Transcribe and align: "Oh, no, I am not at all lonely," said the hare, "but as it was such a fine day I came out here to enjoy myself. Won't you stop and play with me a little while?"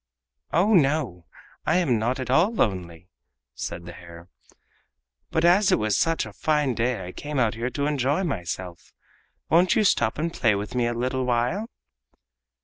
"Oh, 0.51 0.73
no, 0.73 1.27
I 1.63 1.77
am 1.77 1.99
not 1.99 2.19
at 2.19 2.31
all 2.31 2.51
lonely," 2.51 3.07
said 3.53 3.85
the 3.85 3.93
hare, 3.93 4.29
"but 5.29 5.45
as 5.45 5.71
it 5.71 5.77
was 5.77 5.95
such 5.95 6.25
a 6.25 6.33
fine 6.33 6.73
day 6.73 7.05
I 7.05 7.11
came 7.11 7.37
out 7.37 7.53
here 7.53 7.69
to 7.69 7.85
enjoy 7.85 8.23
myself. 8.23 8.93
Won't 9.51 9.75
you 9.75 9.83
stop 9.83 10.17
and 10.17 10.33
play 10.33 10.55
with 10.55 10.73
me 10.73 10.87
a 10.87 10.95
little 10.95 11.23
while?" 11.25 11.69